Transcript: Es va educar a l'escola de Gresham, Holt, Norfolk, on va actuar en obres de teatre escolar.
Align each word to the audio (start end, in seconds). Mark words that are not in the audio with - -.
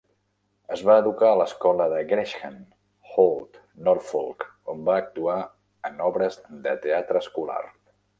Es 0.75 0.79
va 0.89 0.93
educar 1.01 1.27
a 1.33 1.35
l'escola 1.41 1.85
de 1.91 1.99
Gresham, 2.11 2.55
Holt, 3.23 3.59
Norfolk, 3.89 4.47
on 4.73 4.81
va 4.89 4.95
actuar 5.03 5.37
en 5.91 6.01
obres 6.07 6.41
de 6.65 6.75
teatre 6.87 7.23
escolar. 7.27 7.61